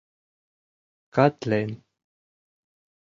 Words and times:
—Катлен... 1.15 1.69